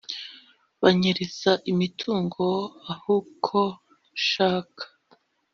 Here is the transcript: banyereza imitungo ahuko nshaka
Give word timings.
banyereza 0.81 1.51
imitungo 1.71 2.45
ahuko 2.93 3.57
nshaka 4.19 4.83